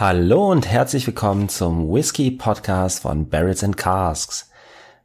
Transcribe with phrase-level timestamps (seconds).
[0.00, 4.50] Hallo und herzlich willkommen zum Whisky Podcast von Barrels and Casks.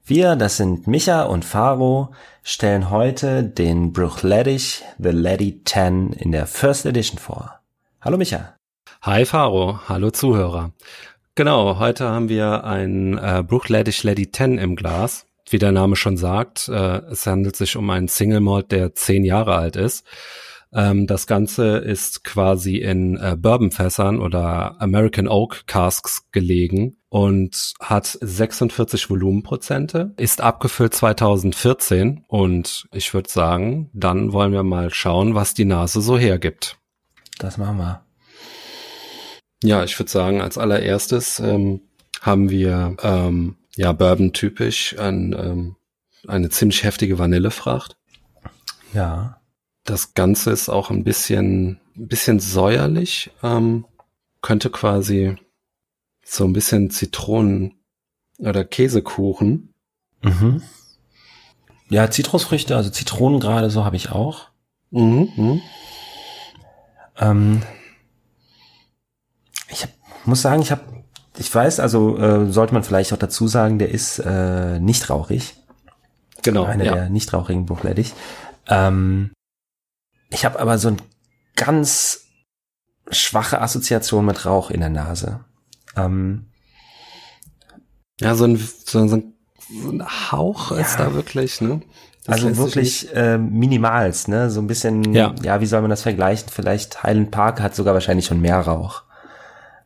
[0.05, 2.13] Wir, das sind Micha und Faro,
[2.43, 7.59] stellen heute den Bruchleddich The Lady 10 in der First Edition vor.
[7.99, 8.55] Hallo Micha.
[9.01, 10.71] Hi Faro, hallo Zuhörer.
[11.35, 15.25] Genau, heute haben wir ein äh, Bruchleddich Lady 10 im Glas.
[15.49, 19.25] Wie der Name schon sagt, äh, es handelt sich um einen Single Malt, der zehn
[19.25, 20.05] Jahre alt ist.
[20.75, 28.17] Ähm, das Ganze ist quasi in äh, Bourbonfässern oder American Oak Casks gelegen und hat
[28.19, 35.53] 46 Volumenprozente, ist abgefüllt 2014 und ich würde sagen, dann wollen wir mal schauen, was
[35.53, 36.77] die Nase so hergibt.
[37.39, 38.01] Das machen wir.
[39.63, 41.81] Ja, ich würde sagen, als allererstes ähm,
[42.21, 45.75] haben wir ähm, ja Bourbon typisch ein, ähm,
[46.27, 47.95] eine ziemlich heftige Vanillefracht.
[48.93, 49.39] Ja.
[49.85, 53.85] Das Ganze ist auch ein bisschen, ein bisschen säuerlich, ähm,
[54.41, 55.35] könnte quasi
[56.23, 57.75] so ein bisschen Zitronen
[58.39, 59.73] oder Käsekuchen.
[60.23, 60.63] Mhm.
[61.89, 64.49] Ja, Zitrusfrüchte, also Zitronen gerade, so habe ich auch.
[64.89, 65.61] Mhm, mhm.
[67.17, 67.61] Ähm,
[69.69, 69.91] ich hab,
[70.25, 70.81] muss sagen, ich habe,
[71.37, 75.55] ich weiß, also äh, sollte man vielleicht auch dazu sagen, der ist äh, nicht rauchig.
[76.41, 76.63] Genau.
[76.63, 76.93] Einer ja.
[76.93, 78.13] der nicht rauchigen Buchleddich.
[78.67, 79.31] Ähm,
[80.29, 81.01] ich habe aber so ein
[81.55, 82.25] ganz
[83.11, 85.41] schwache Assoziation mit Rauch in der Nase.
[85.95, 86.47] Ähm,
[88.19, 90.77] ja, so ein, so, ein, so ein Hauch Ja.
[90.77, 91.81] ist da wirklich, ne?
[92.25, 94.49] Das also wirklich äh, minimals, ne?
[94.49, 95.35] So ein bisschen, Ja.
[95.43, 96.49] ja, wie soll man das vergleichen?
[96.49, 99.03] Vielleicht Highland Park hat sogar wahrscheinlich schon mehr Rauch.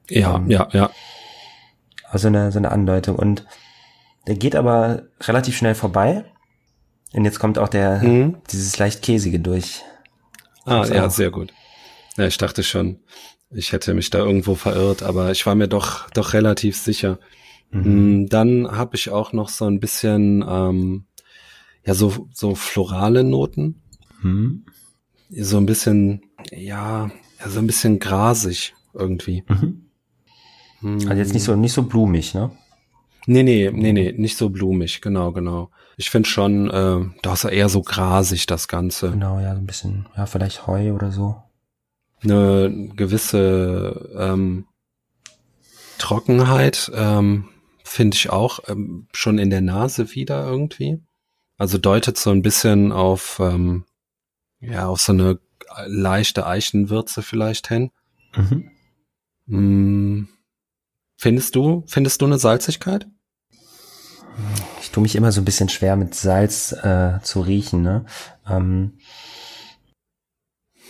[0.10, 0.90] Ja, ähm, ja, ja.
[2.10, 3.18] Also eine, so eine Andeutung.
[3.18, 3.46] Und
[4.28, 6.24] der geht aber relativ schnell vorbei.
[7.14, 8.38] Und jetzt kommt auch der, Mhm.
[8.52, 9.84] dieses leicht käsige durch.
[10.70, 11.12] Ah, ja, auch.
[11.12, 11.54] sehr gut.
[12.18, 13.00] Ja, ich dachte schon,
[13.52, 17.20] ich hätte mich da irgendwo verirrt, aber ich war mir doch, doch relativ sicher.
[17.72, 18.24] Mhm.
[18.24, 21.06] Mm, Dann habe ich auch noch so ein bisschen, ähm,
[21.86, 23.82] ja, so, so florale Noten.
[24.22, 24.66] Mhm.
[25.30, 27.10] So ein bisschen, ja,
[27.40, 29.44] ja, so ein bisschen grasig irgendwie.
[29.48, 29.86] Mhm.
[30.82, 30.94] Mm.
[31.08, 32.52] Also jetzt nicht so, nicht so blumig, ne?
[33.26, 35.70] Nee, nee, nee, nee, nicht so blumig, genau, genau.
[36.00, 39.12] Ich finde schon, äh, da ist eher so grasig das Ganze.
[39.12, 41.44] Genau, ja, so ein bisschen, ja, vielleicht Heu oder so.
[42.24, 44.66] Eine gewisse ähm,
[45.98, 47.50] Trockenheit ähm,
[47.84, 51.04] finde ich auch ähm, schon in der Nase wieder irgendwie.
[51.58, 53.84] Also deutet so ein bisschen auf, ähm,
[54.62, 55.42] ja, auf so eine
[55.86, 57.92] leichte Eichenwürze vielleicht hin.
[58.38, 58.72] Mhm.
[59.48, 60.30] Mm,
[61.18, 63.06] findest du, findest du eine Salzigkeit?
[64.82, 68.06] Ich tue mich immer so ein bisschen schwer mit Salz äh, zu riechen, ne?
[68.48, 68.98] Ähm,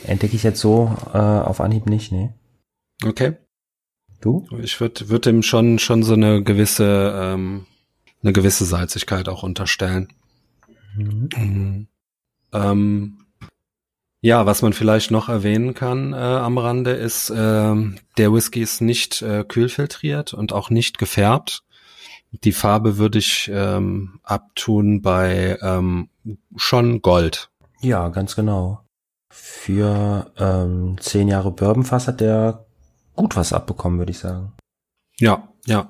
[0.03, 2.33] entdecke ich jetzt so äh, auf Anhieb nicht, ne?
[3.05, 3.37] Okay.
[4.21, 4.47] Du?
[4.61, 7.65] Ich würde würd dem schon schon so eine gewisse ähm,
[8.21, 10.11] eine gewisse Salzigkeit auch unterstellen.
[10.95, 11.29] Mhm.
[11.35, 11.87] Mhm.
[12.51, 13.17] Ähm,
[14.21, 18.81] ja, was man vielleicht noch erwähnen kann äh, am Rande ist, ähm, der Whisky ist
[18.81, 21.63] nicht äh, kühlfiltriert und auch nicht gefärbt.
[22.31, 26.09] Die Farbe würde ich ähm, abtun bei ähm,
[26.55, 27.49] schon Gold.
[27.81, 28.81] Ja, ganz genau.
[29.31, 32.65] Für ähm, zehn Jahre Bourbonfass hat der
[33.15, 34.53] gut was abbekommen, würde ich sagen.
[35.19, 35.89] Ja, ja.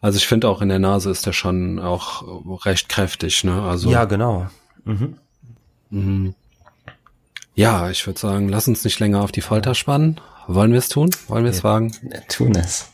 [0.00, 2.22] Also ich finde auch in der Nase ist der schon auch
[2.64, 3.62] recht kräftig, ne?
[3.62, 4.46] Also Ja, genau.
[4.84, 5.16] Mhm.
[5.90, 6.34] Mhm.
[7.54, 10.20] Ja, ich würde sagen, lass uns nicht länger auf die Folter spannen.
[10.46, 11.10] Wollen wir es tun?
[11.28, 11.64] Wollen wir es Ja.
[11.64, 11.92] wagen?
[12.28, 12.88] Tun es.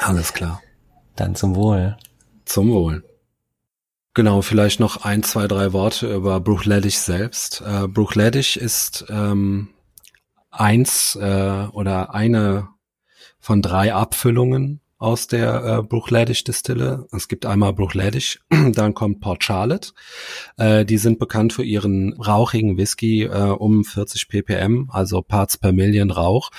[0.00, 0.62] Alles klar.
[1.16, 1.96] Dann zum Wohl.
[2.44, 3.04] Zum Wohl.
[4.14, 7.62] Genau, vielleicht noch ein, zwei, drei Worte über Bruchleddich selbst.
[7.66, 9.70] Äh, Bruchleddich ist ähm,
[10.50, 12.68] eins äh, oder eine
[13.40, 17.06] von drei Abfüllungen aus der äh, Bruchleddich-Distille.
[17.12, 18.40] Es gibt einmal Bruchleddich,
[18.72, 19.90] dann kommt Port Charlotte.
[20.56, 25.72] Äh, die sind bekannt für ihren rauchigen Whisky äh, um 40 ppm, also Parts per
[25.72, 26.50] Million Rauch.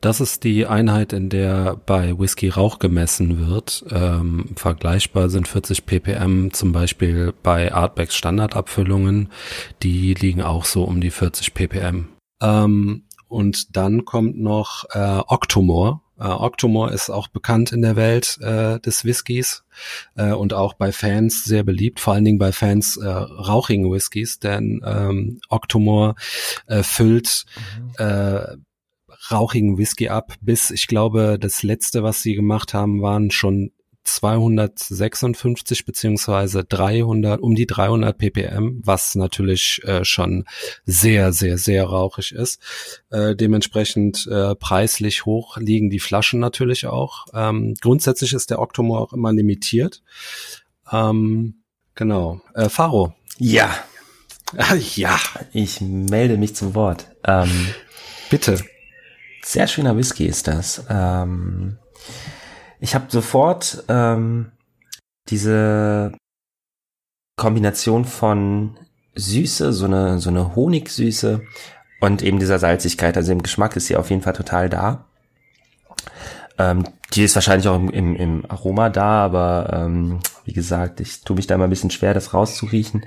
[0.00, 3.84] Das ist die Einheit, in der bei Whisky Rauch gemessen wird.
[3.90, 9.28] Ähm, vergleichbar sind 40 ppm zum Beispiel bei Artbacks Standardabfüllungen.
[9.84, 12.08] Die liegen auch so um die 40 ppm.
[12.42, 16.00] Ähm, und dann kommt noch äh, Octomore.
[16.22, 19.64] Äh, Octomore ist auch bekannt in der Welt äh, des Whiskys
[20.14, 24.38] äh, und auch bei Fans sehr beliebt, vor allen Dingen bei Fans äh, rauchigen Whiskys,
[24.38, 26.14] denn ähm, Octomore
[26.66, 27.44] äh, füllt
[27.76, 27.92] mhm.
[27.98, 28.56] äh,
[29.30, 33.72] rauchigen Whisky ab, bis ich glaube, das letzte, was sie gemacht haben, waren schon
[34.04, 40.44] 256 beziehungsweise 300, um die 300 ppm, was natürlich äh, schon
[40.84, 42.60] sehr, sehr, sehr rauchig ist.
[43.10, 47.26] Äh, dementsprechend äh, preislich hoch liegen die Flaschen natürlich auch.
[47.32, 50.02] Ähm, grundsätzlich ist der Octomore auch immer limitiert.
[50.90, 51.62] Ähm,
[51.94, 52.40] genau.
[52.54, 53.14] Äh, Faro.
[53.38, 53.72] Ja.
[54.94, 55.18] ja.
[55.52, 57.06] Ich melde mich zum Wort.
[57.24, 57.68] Ähm,
[58.30, 58.58] Bitte.
[59.44, 60.84] Sehr schöner Whisky ist das.
[60.88, 61.78] Ähm,
[62.82, 64.50] ich habe sofort ähm,
[65.28, 66.12] diese
[67.36, 68.76] Kombination von
[69.14, 71.42] Süße, so eine, so eine Honigsüße
[72.00, 73.16] und eben dieser Salzigkeit.
[73.16, 75.04] Also im Geschmack ist sie auf jeden Fall total da.
[76.58, 76.84] Ähm,
[77.14, 81.36] die ist wahrscheinlich auch im, im, im Aroma da, aber ähm, wie gesagt, ich tue
[81.36, 83.06] mich da immer ein bisschen schwer, das rauszuriechen.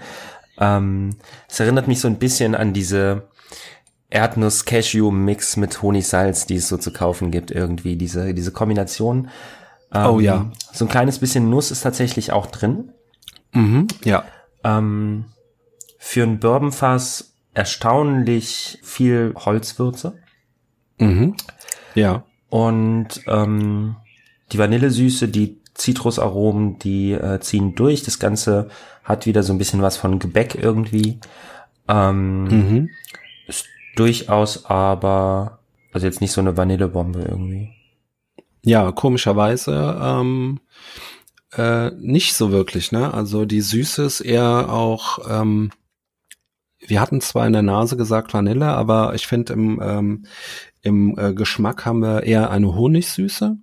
[0.58, 1.18] Ähm,
[1.50, 3.28] es erinnert mich so ein bisschen an diese
[4.10, 7.98] Erdnuss-Cashew-Mix mit Honigsalz, die es so zu kaufen gibt, irgendwie.
[7.98, 9.30] Diese, diese Kombination
[9.96, 10.52] ähm, oh ja.
[10.72, 12.92] So ein kleines bisschen Nuss ist tatsächlich auch drin.
[13.52, 14.26] Mhm, ja.
[14.64, 15.26] Ähm,
[15.98, 20.18] für ein Bourbonfass erstaunlich viel Holzwürze.
[21.00, 21.36] Mhm.
[21.96, 22.24] Ja.
[22.50, 23.96] Und ähm,
[24.52, 28.04] die Vanillesüße, die Zitrusaromen, die äh, ziehen durch.
[28.04, 28.70] Das Ganze
[29.04, 31.20] hat wieder so ein bisschen was von Gebäck irgendwie.
[31.88, 32.90] Ähm, mhm.
[33.48, 33.66] Ist
[33.96, 35.60] durchaus aber,
[35.92, 37.72] also jetzt nicht so eine Vanillebombe irgendwie.
[38.66, 40.60] Ja, komischerweise ähm,
[41.54, 43.14] äh, nicht so wirklich, ne?
[43.14, 45.70] Also die Süße ist eher auch, ähm,
[46.80, 50.26] wir hatten zwar in der Nase gesagt Vanille, aber ich finde im, ähm,
[50.82, 53.56] im äh, Geschmack haben wir eher eine Honigsüße,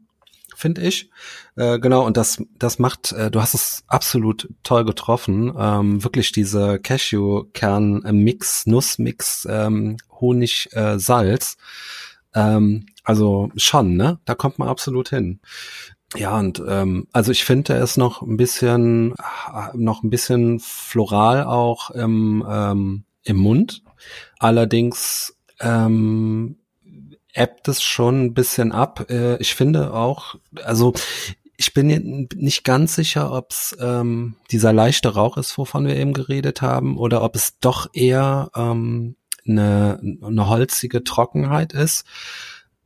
[0.54, 1.10] finde ich.
[1.56, 5.52] Äh, genau, und das, das macht, äh, du hast es absolut toll getroffen.
[5.58, 11.56] Ähm, wirklich diese Cashew-Kern-Mix, Nussmix, ähm, Honig, äh, Salz.
[12.34, 14.18] Ähm, also schon, ne?
[14.24, 15.40] Da kommt man absolut hin.
[16.14, 19.14] Ja, und ähm, also ich finde, er ist noch ein bisschen,
[19.74, 23.82] noch ein bisschen floral auch im, ähm, im Mund.
[24.38, 26.56] Allerdings ähm,
[27.32, 29.06] ebbt es schon ein bisschen ab.
[29.08, 30.34] Äh, ich finde auch,
[30.64, 30.92] also
[31.56, 36.12] ich bin nicht ganz sicher, ob es ähm, dieser leichte Rauch ist, wovon wir eben
[36.12, 42.04] geredet haben, oder ob es doch eher ähm, eine, eine holzige Trockenheit ist.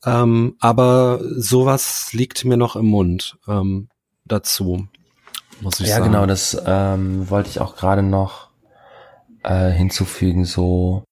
[0.04, 3.88] Ähm, aber sowas liegt mir noch im Mund ähm,
[4.24, 4.86] dazu,
[5.60, 6.04] muss ich ja, sagen.
[6.04, 8.50] Ja, genau, das ähm, wollte ich auch gerade noch
[9.42, 11.04] äh, hinzufügen, so,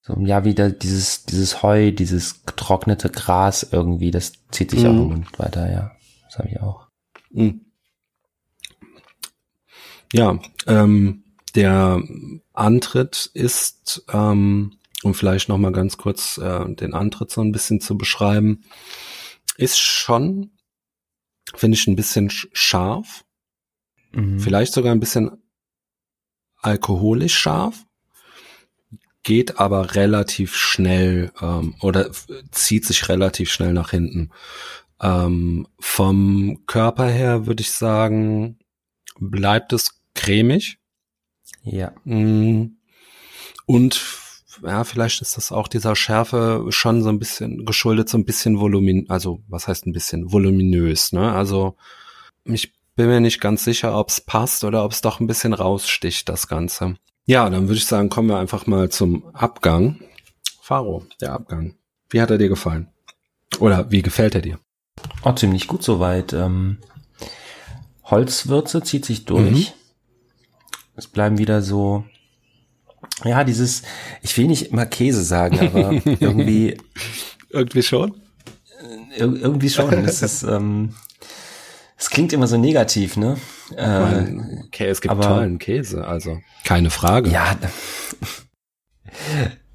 [0.00, 4.86] so ja, wieder dieses, dieses Heu, dieses getrocknete Gras irgendwie, das zieht sich mm.
[4.86, 5.92] auch im Mund weiter, ja.
[6.24, 6.86] Das habe ich auch.
[7.30, 7.50] Mm.
[10.12, 11.24] Ja, ähm,
[11.54, 12.02] der
[12.54, 17.80] Antritt ist ähm, um vielleicht noch mal ganz kurz äh, den Antritt so ein bisschen
[17.80, 18.64] zu beschreiben,
[19.56, 20.50] ist schon,
[21.54, 23.24] finde ich, ein bisschen scharf,
[24.12, 24.38] mhm.
[24.38, 25.42] vielleicht sogar ein bisschen
[26.60, 27.84] alkoholisch scharf,
[29.22, 32.10] geht aber relativ schnell ähm, oder
[32.50, 34.30] zieht sich relativ schnell nach hinten.
[35.00, 38.58] Ähm, vom Körper her würde ich sagen,
[39.18, 40.78] bleibt es cremig.
[41.62, 41.92] Ja.
[42.04, 42.78] Mm.
[43.66, 43.94] Und
[44.62, 48.60] ja, vielleicht ist das auch dieser Schärfe schon so ein bisschen geschuldet, so ein bisschen
[48.60, 51.32] volumin, also was heißt ein bisschen voluminös, ne?
[51.32, 51.76] Also
[52.44, 55.54] ich bin mir nicht ganz sicher, ob es passt oder ob es doch ein bisschen
[55.54, 56.96] raussticht, das Ganze.
[57.26, 60.00] Ja, dann würde ich sagen, kommen wir einfach mal zum Abgang.
[60.60, 61.74] Faro, der Abgang.
[62.10, 62.88] Wie hat er dir gefallen?
[63.60, 64.58] Oder wie gefällt er dir?
[65.22, 66.32] Oh, ziemlich gut soweit.
[66.32, 66.78] Ähm,
[68.04, 69.50] Holzwürze zieht sich durch.
[69.50, 69.66] Mhm.
[70.96, 72.04] Es bleiben wieder so
[73.24, 73.82] ja, dieses,
[74.22, 76.76] ich will nicht immer Käse sagen, aber irgendwie.
[77.50, 78.14] irgendwie schon?
[79.16, 79.92] Ir irgendwie schon.
[80.04, 80.94] Es ist, ähm,
[81.96, 83.36] es klingt immer so negativ, ne?
[83.76, 87.30] Äh, okay, es gibt aber, tollen Käse, also keine Frage.
[87.30, 87.56] Ja,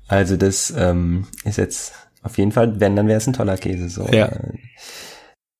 [0.07, 3.89] also das ähm, ist jetzt auf jeden Fall, wenn, dann wäre es ein toller Käse.
[3.89, 4.07] So.
[4.07, 4.27] Ja.
[4.27, 4.53] Äh,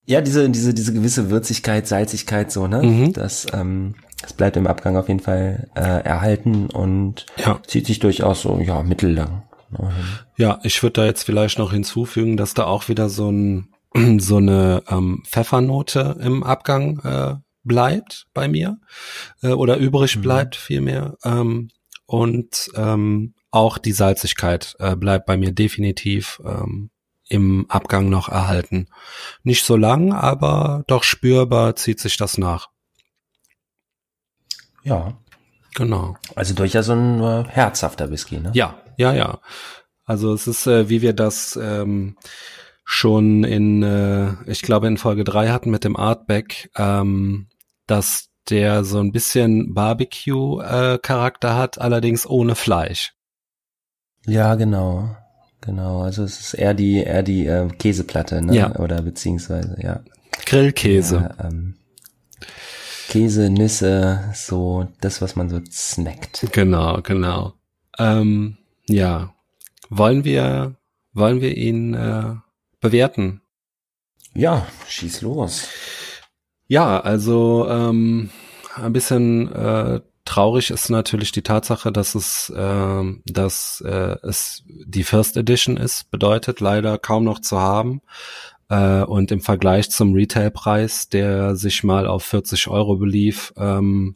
[0.05, 2.83] ja, diese, diese, diese gewisse Würzigkeit, Salzigkeit, so, ne?
[2.83, 3.13] Mhm.
[3.13, 7.59] Das, ähm, das bleibt im Abgang auf jeden Fall äh, erhalten und ja.
[7.67, 9.43] zieht sich durchaus so, ja, mittellang.
[10.37, 13.69] Ja, ich würde da jetzt vielleicht noch hinzufügen, dass da auch wieder so ein
[14.19, 18.77] so eine ähm, Pfeffernote im Abgang äh, bleibt bei mir
[19.41, 20.21] äh, oder übrig mhm.
[20.21, 21.69] bleibt vielmehr ähm,
[22.05, 26.89] und ähm, auch die Salzigkeit äh, bleibt bei mir definitiv ähm,
[27.29, 28.87] im Abgang noch erhalten.
[29.43, 32.72] Nicht so lang, aber doch spürbar zieht sich das nach.
[34.83, 35.17] Ja.
[35.75, 36.15] Genau.
[36.35, 38.51] Also durchaus so ein äh, herzhafter Whisky, ne?
[38.53, 39.39] Ja, ja, ja.
[40.05, 42.17] Also es ist, äh, wie wir das ähm,
[42.85, 47.47] schon in, äh, ich glaube in Folge drei hatten mit dem Artback, ähm,
[47.87, 53.13] dass der so ein bisschen Barbecue-Charakter äh, hat, allerdings ohne Fleisch.
[54.25, 55.15] Ja, genau.
[55.61, 56.01] Genau.
[56.01, 58.55] Also es ist eher die, eher die äh, Käseplatte, ne?
[58.55, 58.75] Ja.
[58.75, 60.01] Oder beziehungsweise, ja.
[60.45, 61.33] Grillkäse.
[61.37, 61.75] Ja, ähm,
[63.13, 66.47] Käse, Nüsse, so das, was man so snackt.
[66.51, 67.53] Genau, genau.
[67.99, 69.35] Ähm, ja.
[69.91, 70.77] Wollen wir,
[71.13, 72.33] wollen wir ihn äh,
[72.81, 73.43] bewerten?
[74.33, 75.67] Ja, schieß los.
[76.65, 78.31] Ja, also ähm,
[78.77, 85.03] ein bisschen äh, traurig ist natürlich die Tatsache, dass es, äh, dass äh, es die
[85.03, 88.01] First Edition ist, bedeutet leider kaum noch zu haben.
[88.73, 94.15] Äh, und im Vergleich zum Retailpreis, der sich mal auf 40 Euro belief, ähm,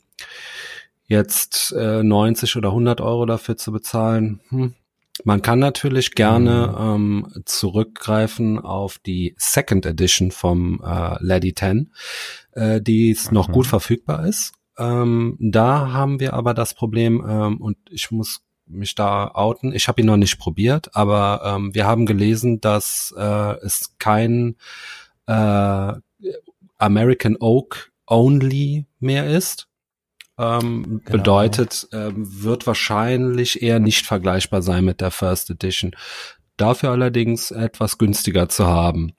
[1.05, 4.41] jetzt äh, 90 oder 100 Euro dafür zu bezahlen.
[4.49, 4.73] Hm.
[5.23, 11.91] Man kann natürlich gerne ähm, zurückgreifen auf die Second Edition vom äh, Lady 10,
[12.53, 13.53] äh, die es noch Mhm.
[13.53, 14.53] gut verfügbar ist.
[14.77, 19.87] Ähm, da haben wir aber das Problem, ähm, und ich muss mich da outen, ich
[19.87, 24.55] habe ihn noch nicht probiert, aber ähm, wir haben gelesen, dass äh, es kein
[25.27, 25.93] äh,
[26.77, 29.67] American Oak Only mehr ist.
[30.37, 31.17] Ähm, Genau.
[31.17, 35.95] Bedeutet, ähm, wird wahrscheinlich eher nicht vergleichbar sein mit der First Edition.
[36.57, 39.13] Dafür allerdings etwas günstiger zu haben.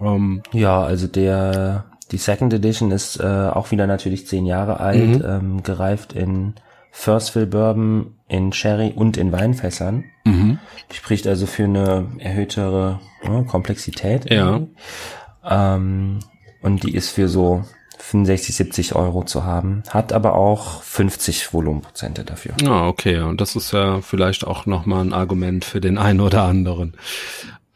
[0.00, 5.18] Ähm, Ja, also der die Second Edition ist äh, auch wieder natürlich zehn Jahre alt,
[5.20, 5.24] Mhm.
[5.24, 6.54] ähm, gereift in
[6.96, 10.04] First Fill Bourbon, in Sherry und in Weinfässern.
[10.24, 10.60] mhm.
[10.92, 14.32] Spricht also für eine erhöhtere ja, Komplexität.
[14.32, 14.62] Ja.
[15.44, 16.20] Ähm,
[16.62, 17.64] und die ist für so
[17.98, 22.54] 65, 70 Euro zu haben, hat aber auch 50 Volumenprozente dafür.
[22.64, 23.18] Ah, okay.
[23.18, 26.96] Und das ist ja vielleicht auch nochmal ein Argument für den einen oder anderen.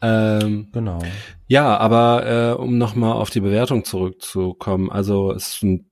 [0.01, 0.99] Ähm, Genau.
[1.47, 5.91] Ja, aber äh, um nochmal auf die Bewertung zurückzukommen, also es ist ein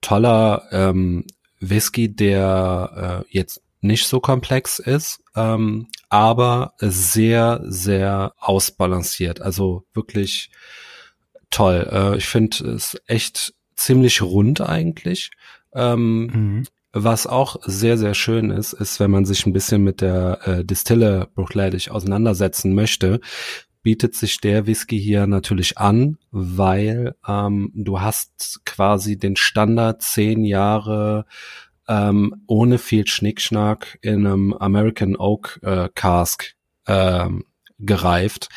[0.00, 1.24] toller ähm,
[1.60, 9.40] Whisky, der äh, jetzt nicht so komplex ist, ähm, aber sehr, sehr ausbalanciert.
[9.40, 10.50] Also wirklich
[11.50, 11.88] toll.
[11.90, 15.30] Äh, ich finde es echt ziemlich rund eigentlich.
[15.74, 16.64] Ähm, Mhm.
[16.92, 20.64] was auch sehr, sehr schön ist, ist, wenn man sich ein bisschen mit der äh,
[20.64, 23.20] Distille Bruichladdich auseinandersetzen möchte,
[23.88, 30.44] bietet sich der Whisky hier natürlich an, weil ähm, du hast quasi den Standard zehn
[30.44, 31.24] Jahre
[31.88, 36.54] ähm, ohne viel Schnickschnack in einem American Oak äh, Cask
[36.86, 37.46] ähm,
[37.78, 38.50] gereift.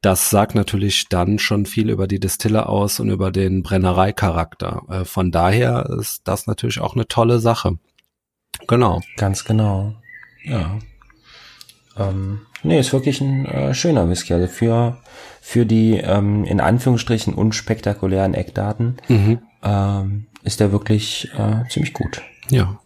[0.00, 4.84] Das sagt natürlich dann schon viel über die Distille aus und über den Brennereicharakter.
[4.88, 7.76] Äh, von daher ist das natürlich auch eine tolle Sache.
[8.66, 9.02] Genau.
[9.18, 9.94] Ganz genau.
[10.42, 10.78] Ja.
[12.08, 14.34] Ähm, nee, ist wirklich ein äh, schöner Whisky.
[14.34, 14.98] Also für,
[15.40, 19.38] für die ähm, in Anführungsstrichen unspektakulären Eckdaten Mhm.
[19.62, 22.22] ähm, ist der wirklich äh, ziemlich gut.
[22.48, 22.78] Ja.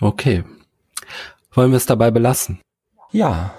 [0.00, 0.44] Okay.
[1.52, 2.60] Wollen wir es dabei belassen?
[3.12, 3.54] Ja,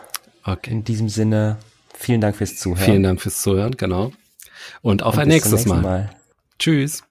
[0.46, 0.72] Okay.
[0.72, 1.58] in diesem Sinne,
[1.94, 2.84] vielen Dank fürs Zuhören.
[2.84, 4.12] Vielen Dank fürs Zuhören, genau.
[4.82, 5.82] Und auf Und ein nächstes Mal.
[5.82, 6.10] Mal.
[6.60, 7.04] Tschüss.